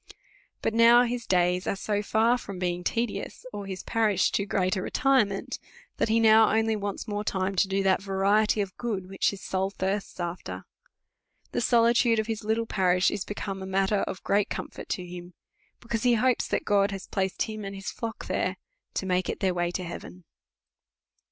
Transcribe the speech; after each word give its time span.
But 0.63 0.73
now 0.73 1.03
his 1.03 1.27
days 1.27 1.67
are 1.67 1.75
so 1.75 2.01
far 2.01 2.39
from 2.39 2.57
being 2.57 2.83
tedious, 2.83 3.45
or 3.53 3.67
his 3.67 3.83
parish 3.83 4.31
too 4.31 4.47
great 4.47 4.75
a 4.75 4.81
retirement, 4.81 5.59
that 5.97 6.09
he 6.09 6.19
now 6.19 6.51
only 6.51 6.75
wants 6.75 7.07
more 7.07 7.23
time 7.23 7.53
to 7.57 7.67
do 7.67 7.83
that 7.83 8.01
variety 8.01 8.61
of 8.61 8.75
good 8.77 9.07
which 9.07 9.29
his 9.29 9.43
soul 9.43 9.69
thirsts 9.69 10.19
after. 10.19 10.65
The 11.51 11.61
solitude 11.61 12.17
of 12.17 12.25
his 12.25 12.43
little 12.43 12.65
parish 12.65 13.11
is 13.11 13.23
be 13.23 13.35
come 13.35 13.69
matter 13.69 13.99
of 14.07 14.23
great 14.23 14.49
comfort 14.49 14.89
to 14.89 15.05
him; 15.05 15.35
because 15.81 16.01
he 16.01 16.15
hopes 16.15 16.47
that 16.47 16.65
God 16.65 16.89
has 16.89 17.05
placed 17.05 17.43
him 17.43 17.63
and 17.63 17.75
his 17.75 17.91
Hock 17.91 18.25
there, 18.25 18.57
to 18.95 19.05
make 19.05 19.29
it 19.29 19.39
their 19.39 19.53
way 19.53 19.69
to 19.69 19.83
heaven. 19.83 20.23